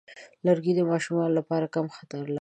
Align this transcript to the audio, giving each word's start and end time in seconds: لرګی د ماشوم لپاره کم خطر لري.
لرګی 0.45 0.73
د 0.75 0.81
ماشوم 0.89 1.19
لپاره 1.37 1.65
کم 1.75 1.85
خطر 1.95 2.19
لري. 2.21 2.29